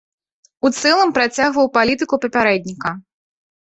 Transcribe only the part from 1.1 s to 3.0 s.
працягваў палітыку папярэдніка.